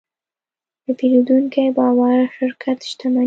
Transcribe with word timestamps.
د 0.85 0.87
پیرودونکي 0.99 1.63
باور 1.77 2.17
د 2.27 2.31
شرکت 2.37 2.77
شتمني 2.89 3.15
ده. 3.19 3.19